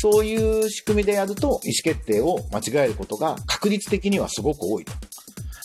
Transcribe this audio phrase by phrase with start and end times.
[0.00, 4.92] そういう仕組みでやると意思決定を間違えることが確率的にはすごく多いと。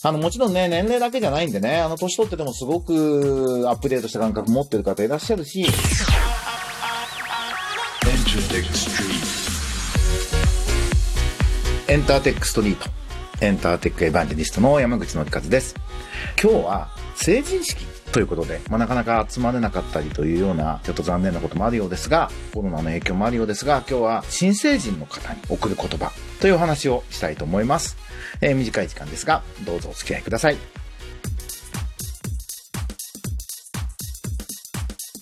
[0.04, 5.66] あの、もちろんね、年齢だけじゃないんでね、あの、年取っててもすごくアップデートした感覚持ってる方いらっしゃるし、
[11.88, 12.89] エンターテックストリート、
[13.41, 15.75] エンターテックエヴァンジェリストの山口の一です。
[16.41, 27.98] 今日は成人式ということで、まあ、なかなか集まれなかったりというような、ちょっと残念なこともあるようですが、コロナの影響もあるようですが、今日は新成人の方に送る言葉というお話をしたいと思います。
[28.41, 30.74] えー短い時間ですが、どうぞお付き合いください。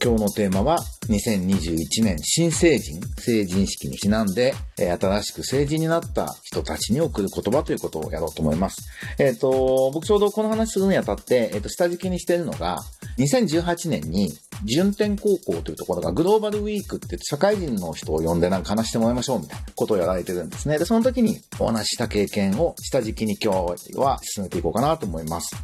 [0.03, 8.89] 今日のテーマは2021年新成人、成人式にちなんで、えー新しく成人になった人たちに送る言葉ということをやろうと思います。
[9.17, 12.79] えっ、と、僕ちょうどこの話するにあたって、えっ、と、下敷きにしてるのが、
[13.17, 14.33] 2018年に
[14.65, 20.77] 順天高校というところがグローバルウィークって社会人の人を呼んでなんか話してもらいましょうみたいなことをやられてるんですね。
[20.79, 25.55] で、その時にお話した経験を下敷きに今日は進めていこうかなと思います。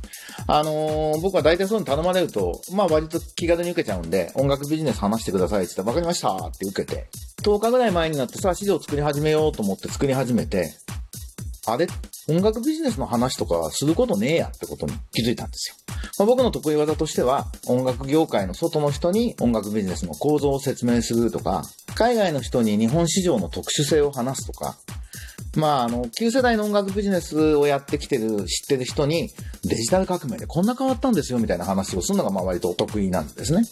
[0.47, 7.08] あのー僕は大体そういうの頼まれると、まあ割と気軽に受けちゃうんで、音楽ビジネス話してくださいって言ったら、わかりましたって受けて、
[7.44, 10.72] 10日ぐらい前になってさ、資料作り始めようと思って作り始めて、
[11.72, 11.88] あれ
[12.28, 15.76] 音楽ビジネスの話とかすることねえやってことに気づいたんですよ。
[16.20, 21.64] まあ、僕の得意技としては、音楽業界の外の人に音楽ビジネスの構造を説明するとか、
[21.95, 24.78] 海外の人に日本市場の特殊性を話すとか、
[25.56, 29.30] まあ、あの、旧世代の音楽ビジネスをやってきてる、知ってる人に、
[29.64, 33.64] デジタル革命でこんな変わったんですよ、みたいな話をするのが、まあ割とお得意なんですね。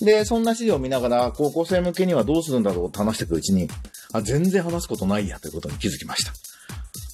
[0.00, 3.68] で、そんな資料を見ながら、高校生向けにはどうするんだろうって話していくうちに、
[4.12, 6.49] あ、全然話すことないや、ということに気づきました。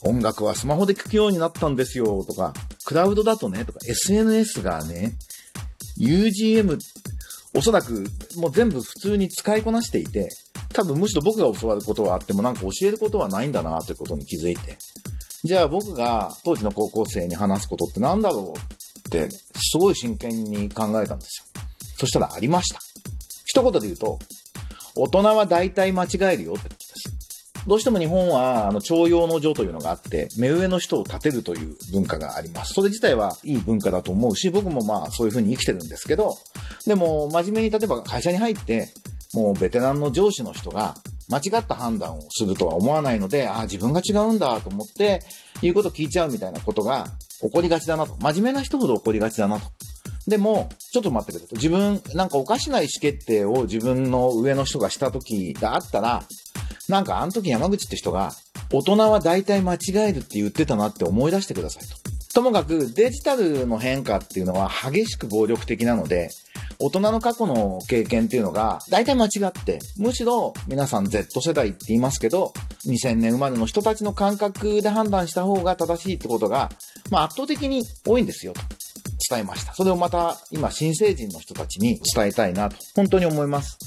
[0.02, 5.16] 音楽はスマホで聴くようになったんですよ、とか、クラウドだとね、とか、SNS がね、
[5.98, 6.78] UGM、
[7.54, 10.28] おそらくもう全部普通に使いこなしていて、
[10.72, 14.76] 多分むしろ僕が教わることはあってもなんか教えることはないんだなということに気づいて。
[15.42, 21.62] じゃあ僕が当時の高校生に話すことって何だろうって、すごい真剣に考えたんですよ。
[21.98, 22.80] そしたらありました。
[23.46, 24.18] 一言で言うと、
[24.94, 26.70] 大人は大体間違えるよって。
[27.66, 32.74] どうしても日本は、あの、徴用の情というのがあって、目上の人を立てるという文化があります。
[32.74, 36.36] それ自体はいい文化だと思うし、僕もまあそういうふうに生きてるんですけど、
[36.86, 38.88] でも真面目に例えば会社に入って、
[39.34, 40.94] もうベテランの上司の人が
[41.28, 45.22] 間違った判断をするとは思わないので、ああ、自分が違うんだと思って、
[45.60, 47.08] 言うこと聞いちゃうみたいなことが
[47.40, 48.16] 起こりがちだなと。
[48.20, 49.66] 真面目な人ほど起こりがちだなと。
[50.28, 51.56] でも、ちょっと待ってくれと。
[51.56, 56.24] 自分、なんかおかしな意思決定を自分の上の人がした時があったら、
[56.88, 58.32] なんかあの時山口って人が、
[58.72, 62.16] 大人は大体間違えるって言ってたなって思い出してくださいと。
[62.34, 66.30] ともかくデジタルの変化っていうのは激しく暴力的なので、
[66.78, 72.52] 大人の過去の経験っていうのが大体間違って、むしろ皆さん Z 世代って言いますけど、
[72.86, 76.70] 2000年生まれの人たちの感覚で判断した方が正しいってことが、
[77.10, 78.60] まあ圧倒的に多いんですよと。
[79.30, 79.72] 伝えました。
[79.72, 83.78] それをまた今新成人の人たちに伝えたいなと、本当に思います。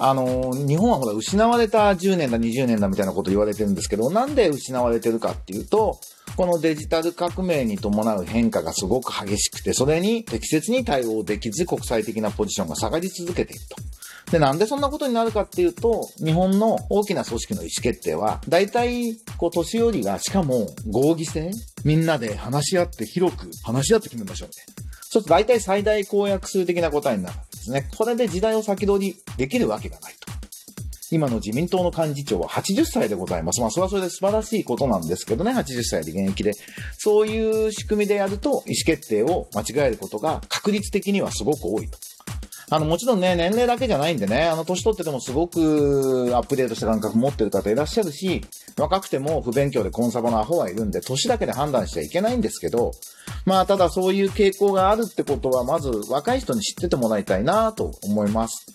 [0.00, 5.98] あの、日本はほら失われた10年だ20年だみたいなこと言われてるんですけど、なんで失われてるかっていうと、
[6.36, 14.30] このデジタル革命に伴う変化がすごく激しくて、それに適切に対応できず国際的なポジションが下がり続けていると。
[14.30, 21.50] で、なんでそんなことになるかっていうと、日本の大きな組織の意思決定は、大体、こう、年寄りが、しかも合議制
[21.84, 24.88] みんなで話し合って広く話し合って決めましょうみたいな。
[25.10, 27.36] そうすると大体最大公約数的な答えになる
[27.68, 27.88] ですね。
[27.96, 30.28] これで時代を先取りできるわけがないと。
[31.10, 33.60] 今の自民党の幹事長は80歳でございます。
[33.60, 36.52] まあ、それはそれで素晴らしいことなんですけどね、80歳で現役で。
[36.98, 41.98] そういう仕組みでやると、意思決定を間違えることが確率的にはすごく多いと。
[42.70, 48.42] あの、もちろんね、年齢だけじゃないんでね、あの、年取っててもすごくアップデートした感覚持ってる方いらっしゃるし、
[48.76, 52.92] 若くても不勉強でコンサバのアホはいるんで、年だけで判断しちゃいけないんですけど、
[53.48, 58.66] まあ、ただそういう傾向があるってことは、まず若い人に知っててもらいたいなと思います。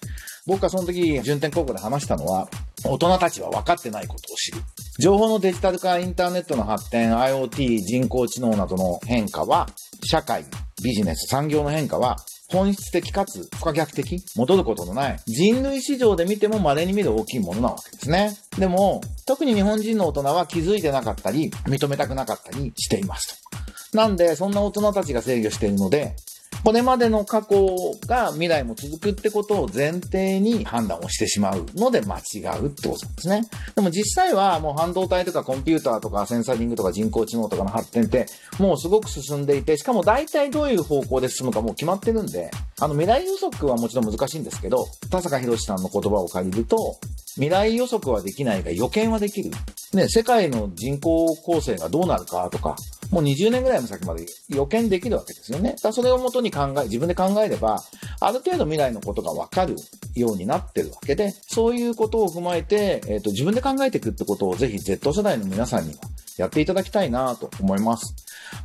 [0.48, 2.50] 僕がその時、順天高校で話したのは、
[2.84, 4.58] 大人たちは分かってないことを知る。
[4.98, 9.70] 情報のデジタル化、インターネットの発展、IoT、人工知能などの変化は、
[10.04, 10.44] 社会、
[10.84, 12.18] ビジネス、産業の変化は、
[12.52, 18.36] 本質的かつ不可逆的、戻ることのない、人類史上で見ても稀に見る大きいものなわけですね。
[18.58, 23.63] でも、特に日本人の大人は気づいてなかったり、認めたくなかったりしていますと。
[23.98, 26.16] なんで、そんな大人たちが制御しているので、
[26.64, 33.42] これまでの過去が未来も続くってことを前提に判断をしてしまうので間違うってことなんですね。
[33.76, 38.28] でも実際はもう半導体とかコンピューターとかセンサリングとか人工知能とかの発展って
[38.60, 42.50] もうすごく進んでいて、しかも大体どういう方向で進むかもう決まってるんで、
[42.80, 46.98] あの未来予測はもちろん難しいんですけど、田坂博さんの言葉を借りると、
[47.34, 49.52] 未来予測はできないが予見はできる。
[49.94, 52.76] ね、世界の人口構成がどうなるかとか、
[53.14, 55.76] もう20年ぐらいの先まで予見できるわけですよね。
[55.84, 57.84] だそれをもとに考え、自分で考えれば、
[58.20, 59.76] ある程度未来のことがわかる
[60.16, 66.00] ようになってるわけで、そういうことを踏まえて、えっ、ー、と、自分で考えていくってことをぜひ Z 世代の皆さんには
[66.38, 68.16] やっていただきたいなと思います。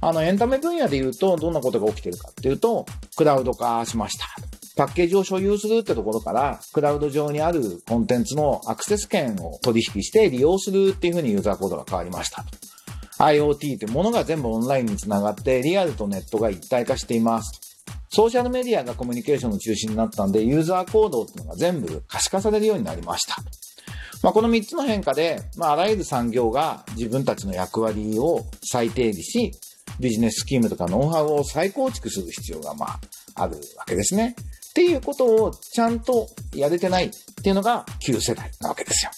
[0.00, 2.86] あの、エンタメ分野で言うと、どんなことが起きてるかっていうと、
[3.16, 4.24] クラウド化しました。
[4.76, 12.44] パッケージを所有するってところから、クラウド上にあるコンテンツのアクセス権を取引して利用するっていうふうにユーザーコードが変わりました。
[13.18, 17.60] IoT ってものが全部オンラインにつながってリアルとネットが一体化しています。
[18.10, 23.36] ソーシャルメディアがコミュニケーションの中心になったんで、ユーザー行動っていうのが全部可視化されるようになりました。
[24.22, 29.52] まあ、この3つの変化で、まあ、あらゆる産業が自分たちの役割を再定義し、
[30.00, 33.00] ビジネススキームとかノウハウを再構築する必要が、まあ、
[33.34, 34.34] あるわけですね。
[34.70, 37.10] っていうことをちゃんとやれてないっ
[37.42, 39.10] ていうのが旧世代なわけですよ。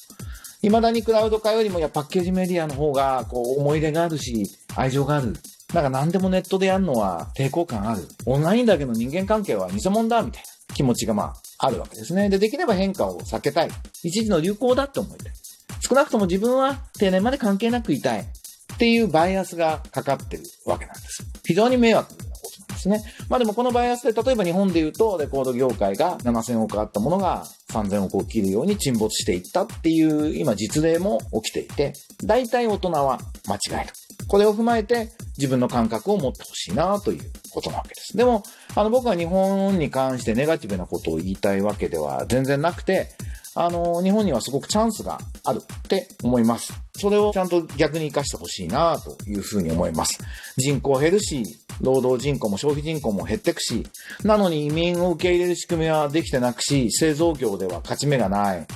[0.63, 4.45] 未だにクラウド化よりもやパッケージメディアの方がこう思い出があるし、
[4.77, 5.35] 愛情がある。
[5.73, 8.07] なんか何でもネットでやるのは抵抗感ある。
[8.27, 12.29] オンラインだけの人間関係は偽物だみたいな気持ちがまああるわけですね。
[12.29, 13.71] で、できれば変化を避けたい。
[14.03, 15.33] 一時の流行だって思いたい。
[15.81, 18.21] 少なくとも自分は定年まで関係なくいたい。
[18.21, 21.23] っていうバイアスがかかってるわけなんです。
[21.45, 22.30] 非常に迷惑
[22.71, 23.03] ですね。
[23.29, 31.93] まあでもこのバイアスで、例えば日本で言うと、レコード業界が7000億あったものが3000億を切るように沈没していったっていう、今実例も起きていて、
[32.25, 33.93] 大体大人は間違える。
[34.29, 35.09] これを踏まえて
[35.39, 37.21] 自分の感覚を持ってほしいなという
[37.53, 38.17] ことなわけです。
[38.17, 38.43] でも、
[38.75, 43.09] あの僕は日本に関してネガティブなことを言いたいわけでは全然なくて、
[43.57, 46.73] あの、日本にはすごくチャンスがあるって思います。
[46.97, 50.19] それをちゃんと逆に活かしてほしいなというふうに思います。
[50.57, 51.43] 人口減るし、
[51.81, 53.87] 労働人口も消費人口も減ってくし、
[54.25, 58.67] なのに移民を受け入れる仕組みはできてなくし、製造業では勝ち目がない。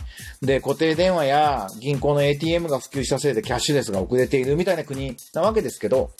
[0.42, 6.10] で、固定電話や銀行の ATM が普及したせいでキャッシュレスが遅れているみたいな国なわけですけど、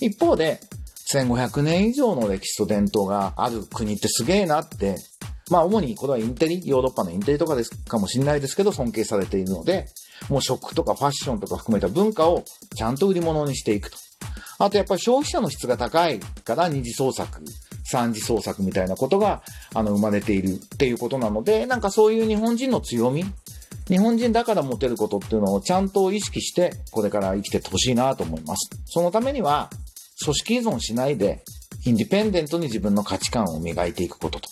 [0.00, 0.60] 一方で、
[1.12, 4.96] 1500年以上の歴史と伝統がある国ってすげえなって
[5.52, 9.86] まあ主にこれはインテリ、ヨーロッパのインテリとかですかもしれないですけど尊敬されているので、
[10.30, 12.44] もう食とかファッションとか含めた文化を
[12.74, 13.98] ちゃんと売り物にしていくと。
[14.64, 17.42] あとやっぱり消費者の質が高いから二次創作、
[17.84, 19.42] 三次創作みたいなことが、
[19.74, 23.24] あの、生まれているっていうことなので、なんかそういう日本人の強み、
[23.88, 28.70] 日本人だから持てることっていうのをちゃんと意識して、これから生きてってほしいなと思います。
[28.86, 29.68] そのためには、
[30.24, 31.42] 組織依存しないで、
[31.84, 34.48] インディペンデントに自分の価値観を磨いていくことと。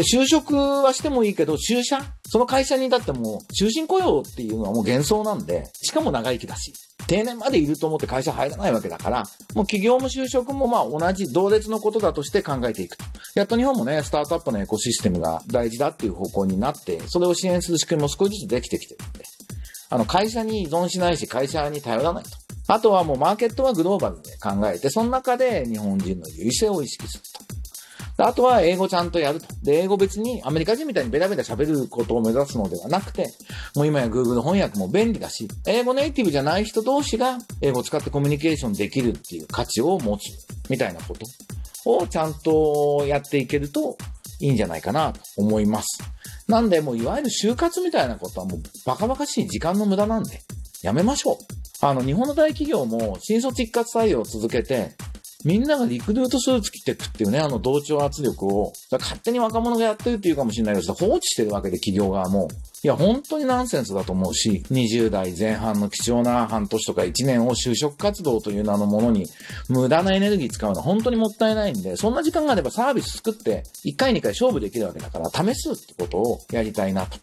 [0.00, 2.00] で、就職はしてもいいけど、就社？
[2.26, 6.72] その会社にだってもう、終身雇用っていうのはもう幻想なんで、しかも長生きだし、
[7.06, 9.24] 定年までいると思って会社入らないわけだから、
[9.54, 13.04] もう企業も就職もまあ同じ同列のことだとして考えていくと。
[13.34, 19.24] やっと日本もね、スタートアップのエコシステムが大事だっていう方向になって、それを支援する仕組みも少しずつできてきてるんで、
[19.90, 22.30] あの、会社に依存しないし、会社に頼らないと。
[22.68, 27.49] あとはもうマーケットはグローバルで考えて、その中で日本人の優位性を意識すると。
[28.26, 29.46] あとは英語ちゃんとやると。
[29.62, 33.32] で、英語別にアメリカ人みたいにベラベラ喋ることを目指すのではなくて、
[33.74, 40.24] もう今や Google 翻訳も便利だし、英語ネイティブじゃない人同士が英語を使ってコミュニケーションできるっていう価値を持つ
[40.68, 41.26] みたいなこと
[41.84, 43.96] をちゃんとやっていけると
[44.40, 46.02] いいんじゃないかなと思います。
[46.48, 50.40] なんでもういわゆる就活みたいなことはもうバカバカしい時間の無駄なんで、
[50.82, 51.36] やめましょう。
[51.82, 54.92] あの、日本の大企業も新卒一括採用を続けて、
[55.44, 62.48] みんながリクルートスーツ着てくっていうね、あの同調圧力を、勝手に若者がやってるっていうかもしれないけど、放置してるわけで企業側も。
[62.82, 69.26] いや、本当にナンセンスだと思うし、20代前半の貴重な半年とか1年を就職活動という名のものに、
[69.68, 77.18] 無駄なエネルギー使うのは本当にもったいないんで、そんな時間があればサービス作って、1回2回勝負できるわけだから、試すってことをやりたいなと。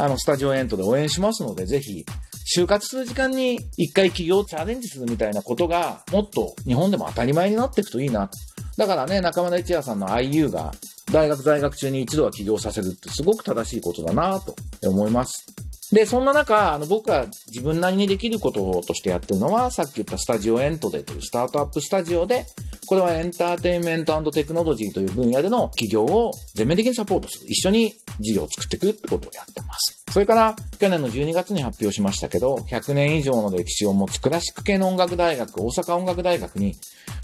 [0.00, 2.04] あの、スタジオエントで応援しますので、ぜひ、
[2.50, 8.30] 就活する時間に一回企業チャレンジするみたいなことが、もっと日本でも当たり前になっていくといいな。
[8.78, 10.72] だからね、中村一也さんの IU が、
[11.12, 14.56] 大学在学中に一度は起業させるってすごく正しいことだなと
[14.88, 15.44] 思います。
[15.92, 22.46] で、そんな中、あの、僕が自分なりにできることとしてやってるのは、さっき言ったスタジオエントデというスタートアップスタジオで、
[22.88, 27.46] これはエンターテインメントテクノロジーという分野での企業を全面的にサポートする。
[27.46, 30.02] 一緒に事業を作っていくってことをやってます。
[30.10, 36.76] それから、去年の12月に発表しましたけど、100年以上の歴史を持つクラシック系の音楽大学、大阪音楽大学に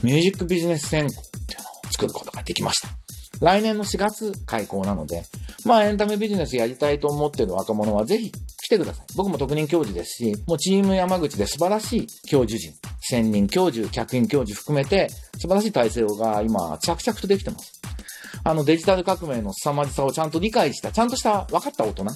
[0.02, 2.88] ミュージックビジネス専攻っていうのを作ることができました。
[3.40, 5.22] 来年の4月開校なので、
[5.64, 9.06] まあエンタメビジネスやりたいと思ってる若者はぜひ来てください。
[9.16, 12.74] 僕も特任教授ですし、もうチーム山口で素晴らしい教授陣、
[13.06, 15.08] 専任教授、客員教授含めて
[15.38, 17.80] 素晴らしい体制が今着々とできてます。
[18.42, 22.06] あのデジタル革命の凄まじさをちゃんと理解した、ちゃんとした分かった大人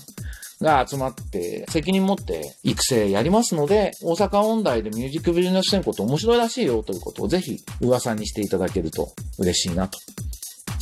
[0.60, 9.98] が集まって、責任持って育成やりますので、大阪音大でミュージックビジネス専攻って面白いらしいよということをぜひ噂にしていただけると嬉しいなと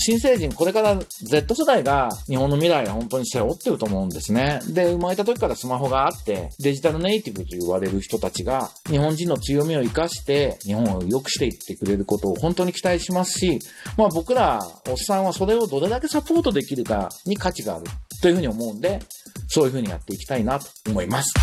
[0.07, 4.61] 新成人、これから Z 世代が日本の未来を本当に背負ってると思うんですね。
[4.69, 13.59] で、生まれた時からスマホがあって、デジタルネイティブと言われる人たちが、日本人の強みを活かして、日本を良くしていってくれることを本当に期待しますし、
[13.97, 17.87] まあ僕ら、おっさんはそれをどれだけサポートできるかに価値がある
[18.23, 19.01] というふうに思うんで、
[19.49, 21.35] そういうふうにやっていきたいなと思います。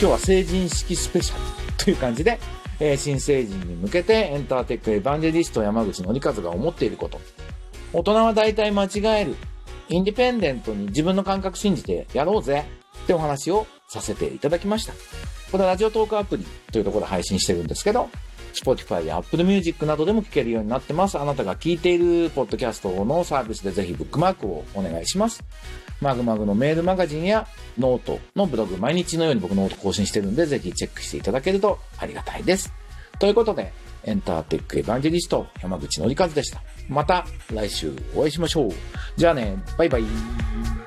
[0.00, 1.40] 今日は成人式スペシャル
[1.84, 2.40] という感じで、
[2.80, 7.20] えー、新成人に向けてエンターテックエヴァンジェリスト山口のりかずが思っていること。
[7.92, 9.36] 大人は大体間違える。
[9.88, 12.64] インディペンデントに自分の感覚信じてやろうぜ
[13.04, 14.92] ってお話をさせていただきました。
[15.50, 18.08] これはラジオトークアプリというところで配信してるんですけど、
[18.54, 21.18] Spotify や Apple Music などでも聞けるようになってます。
[21.18, 25.42] あなたが聞いているポッドキャストのサービスでぜひブックマークをお願いします。
[26.00, 27.46] まぐまぐのメールマガジンや
[27.78, 32.72] ノートのブログ、毎日のように僕ノート更新してるんで、ぜひチェックしていただけるとありがたいです。
[33.18, 33.72] ということで、
[34.04, 36.62] エンターテックエヴァンジェリスト、山口のりかずでした。
[36.88, 38.70] また来週お会いしましょう。
[39.16, 40.79] じゃあね、バイバイ。